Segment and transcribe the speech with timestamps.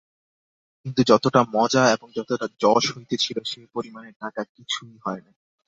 [0.85, 5.35] কিন্তু যতটা মজা এবং যতটা যশ হইতেছিল সে পরিমাণে টাকা কিছুই হয় নাই।